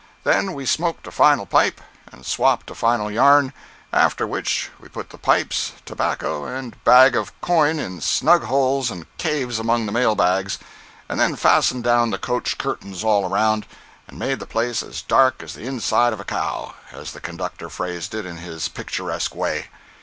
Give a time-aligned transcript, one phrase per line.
[0.23, 1.79] Then we smoked a final pipe,
[2.11, 3.53] and swapped a final yarn;
[3.93, 9.05] after which, we put the pipes, tobacco and bag of coin in snug holes and
[9.19, 10.57] caves among the mail bags,
[11.07, 13.67] and then fastened down the coach curtains all around,
[14.07, 17.69] and made the place as "dark as the inside of a cow," as the conductor
[17.69, 19.67] phrased it in his picturesque way.